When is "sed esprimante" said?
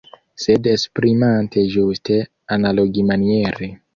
0.43-1.65